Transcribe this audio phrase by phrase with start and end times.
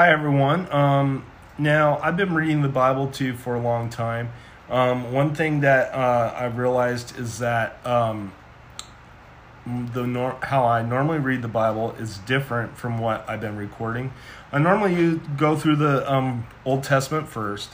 [0.00, 0.66] Hi, everyone.
[0.72, 1.26] Um,
[1.58, 4.32] now, I've been reading the Bible too for a long time.
[4.70, 8.32] Um, one thing that uh, I've realized is that um,
[9.66, 14.14] the nor- how I normally read the Bible is different from what I've been recording.
[14.50, 17.68] I normally go through the um, Old Testament first,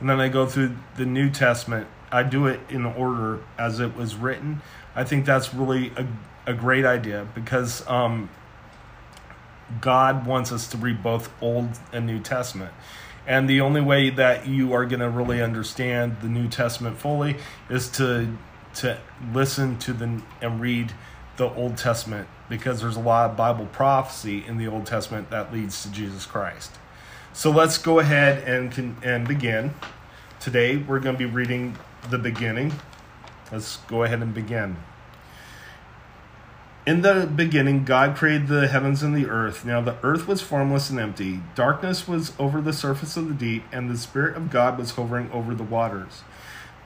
[0.00, 1.86] and then I go through the New Testament.
[2.10, 4.62] I do it in order as it was written.
[4.96, 6.08] I think that's really a,
[6.44, 8.30] a great idea because um,
[9.80, 12.72] God wants us to read both Old and New Testament.
[13.26, 17.36] And the only way that you are going to really understand the New Testament fully
[17.68, 18.36] is to
[18.76, 18.98] to
[19.32, 20.92] listen to the and read
[21.36, 25.52] the Old Testament because there's a lot of Bible prophecy in the Old Testament that
[25.52, 26.72] leads to Jesus Christ.
[27.32, 29.74] So let's go ahead and and begin.
[30.40, 31.76] Today we're going to be reading
[32.08, 32.72] the beginning.
[33.52, 34.76] Let's go ahead and begin.
[36.88, 39.62] In the beginning, God created the heavens and the earth.
[39.62, 41.40] Now the earth was formless and empty.
[41.54, 45.30] Darkness was over the surface of the deep, and the Spirit of God was hovering
[45.30, 46.22] over the waters.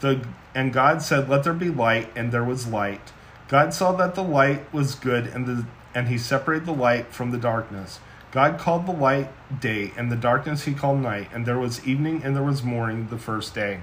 [0.00, 3.12] The, and God said, Let there be light, and there was light.
[3.46, 7.30] God saw that the light was good, and, the, and he separated the light from
[7.30, 8.00] the darkness.
[8.32, 9.30] God called the light
[9.60, 13.06] day, and the darkness he called night, and there was evening and there was morning
[13.06, 13.82] the first day.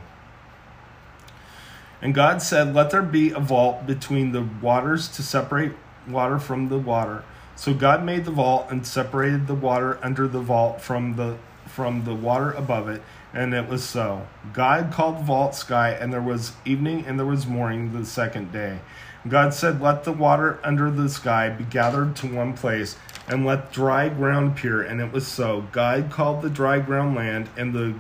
[2.02, 5.72] And God said, Let there be a vault between the waters to separate
[6.12, 7.24] water from the water.
[7.56, 12.04] So God made the vault and separated the water under the vault from the from
[12.04, 13.02] the water above it,
[13.34, 14.28] and it was so.
[14.54, 18.52] God called the vault sky, and there was evening and there was morning the second
[18.52, 18.80] day.
[19.28, 22.96] God said, Let the water under the sky be gathered to one place,
[23.28, 25.68] and let dry ground appear, and it was so.
[25.72, 27.96] God called the dry ground land, and the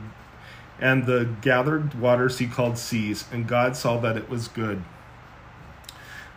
[0.79, 4.81] and the gathered waters he called seas, and God saw that it was good.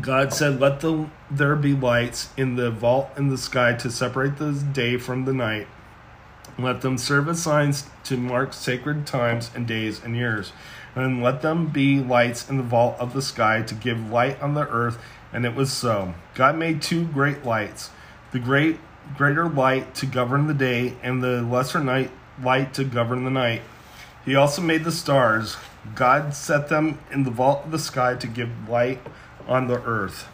[0.00, 4.36] God said, Let the, there be lights in the vault in the sky to separate
[4.36, 5.68] the day from the night.
[6.58, 10.52] Let them serve as signs to mark sacred times and days and years.
[10.94, 14.54] And let them be lights in the vault of the sky to give light on
[14.54, 14.98] the earth.
[15.32, 16.14] And it was so.
[16.34, 17.90] God made two great lights
[18.32, 18.78] the great
[19.16, 22.10] greater light to govern the day, and the lesser night
[22.42, 23.62] light to govern the night.
[24.24, 25.56] He also made the stars.
[25.94, 29.00] God set them in the vault of the sky to give light
[29.46, 30.28] on the earth.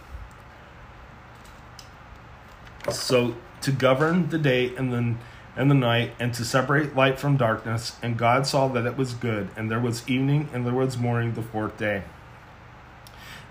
[2.91, 5.15] So to govern the day and the
[5.57, 7.97] and the night, and to separate light from darkness.
[8.03, 9.51] And God saw that it was good.
[9.57, 12.05] And there was evening, and there was morning the fourth day.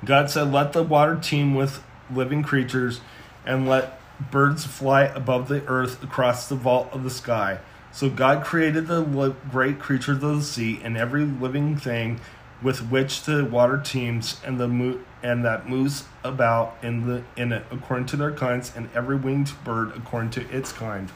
[0.04, 3.02] God said, Let the water teem with living creatures,
[3.46, 4.00] and let
[4.32, 7.60] birds fly above the earth across the vault of the sky.
[7.92, 12.20] So God created the great creatures of the sea and every living thing
[12.62, 17.52] with which the water teems and the mo- and that moves about in the in
[17.52, 21.12] it according to their kinds and every winged bird according to its kind.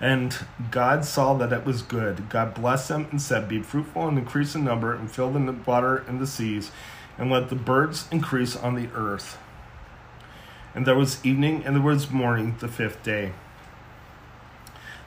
[0.00, 0.34] And
[0.70, 2.30] God saw that it was good.
[2.30, 5.98] God blessed them and said, Be fruitful and increase in number, and fill the water
[6.08, 6.70] and the seas,
[7.18, 9.36] and let the birds increase on the earth.
[10.74, 13.32] And there was evening and there was morning the fifth day.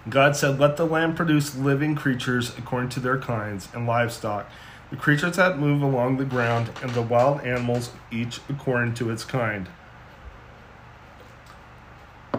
[0.07, 4.47] God said, Let the land produce living creatures according to their kinds, and livestock,
[4.93, 9.25] the creatures that move along the ground, and the wild animals, each according to its
[9.25, 9.67] kind.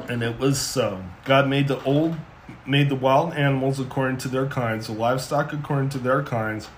[0.08, 1.02] And it was so.
[1.24, 2.14] God made the old
[2.64, 6.68] made the wild animals according to their kinds, the livestock according to their kinds,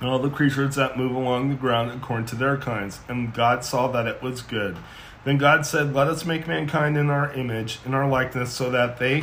[0.00, 2.98] and all the creatures that move along the ground according to their kinds.
[3.06, 4.76] And God saw that it was good.
[5.22, 8.98] Then God said, Let us make mankind in our image, in our likeness, so that
[8.98, 9.22] they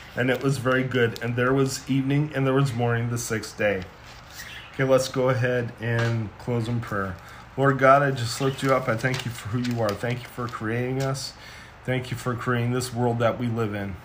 [0.15, 1.21] and it was very good.
[1.21, 3.83] And there was evening and there was morning the sixth day.
[4.73, 7.15] Okay, let's go ahead and close in prayer.
[7.57, 8.87] Lord God, I just lift you up.
[8.87, 9.89] I thank you for who you are.
[9.89, 11.33] Thank you for creating us.
[11.85, 13.95] Thank you for creating this world that we live in.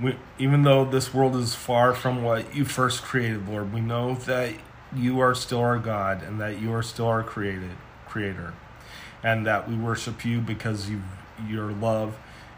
[0.00, 4.14] We, even though this world is far from what you first created, Lord, we know
[4.14, 4.54] that
[4.94, 7.72] you are still our God and that you are still our created
[8.06, 8.54] creator.
[9.22, 11.02] And that we worship you because you
[11.48, 12.16] your love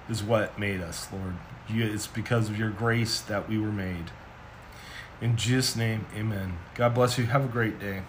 [0.09, 1.35] is what made us, Lord.
[1.69, 4.11] It's because of your grace that we were made.
[5.21, 6.59] In Jesus' name, amen.
[6.75, 7.25] God bless you.
[7.27, 8.03] Have a great day.